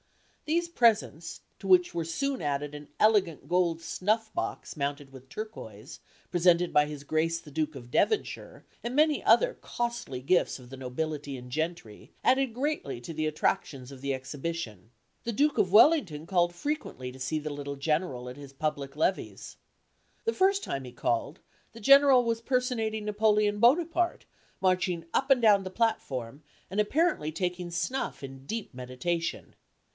These 0.45 0.67
presents, 0.67 1.41
to 1.59 1.67
which 1.67 1.93
were 1.93 2.03
soon 2.03 2.41
added 2.41 2.75
an 2.75 2.89
elegant 2.99 3.47
gold 3.47 3.81
snuff 3.81 4.33
box 4.33 4.75
mounted 4.75 5.11
with 5.13 5.29
turquoise, 5.29 5.99
presented 6.29 6.73
by 6.73 6.87
his 6.87 7.05
Grace 7.05 7.39
the 7.39 7.51
Duke 7.51 7.75
of 7.75 7.91
Devonshire, 7.91 8.65
and 8.83 8.93
many 8.95 9.23
other 9.23 9.57
costly 9.61 10.19
gifts 10.19 10.57
of 10.59 10.69
the 10.69 10.75
nobility 10.75 11.37
and 11.37 11.51
gentry, 11.51 12.11
added 12.23 12.53
greatly 12.53 12.99
to 12.99 13.13
the 13.13 13.27
attractions 13.27 13.91
of 13.93 14.01
the 14.01 14.13
exhibition. 14.13 14.89
The 15.23 15.31
Duke 15.31 15.57
of 15.59 15.71
Wellington 15.71 16.25
called 16.25 16.53
frequently 16.55 17.11
to 17.13 17.19
see 17.19 17.37
the 17.39 17.53
little 17.53 17.77
General 17.77 18.27
at 18.27 18.35
his 18.35 18.51
public 18.51 18.97
levees. 18.97 19.55
The 20.25 20.33
first 20.33 20.63
time 20.63 20.83
he 20.83 20.91
called, 20.91 21.39
the 21.73 21.79
General 21.79 22.23
was 22.25 22.41
personating 22.41 23.05
Napoleon 23.05 23.59
Bonaparte, 23.59 24.25
marching 24.59 25.05
up 25.13 25.29
and 25.29 25.41
down 25.41 25.63
the 25.63 25.69
platform, 25.69 26.41
and 26.71 26.81
apparently 26.81 27.31
taking 27.31 27.69
snuff 27.69 28.23
in 28.23 28.47
deep 28.47 28.73
meditation. 28.73 29.55